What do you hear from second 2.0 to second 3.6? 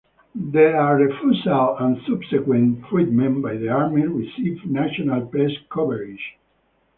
subsequent treatment by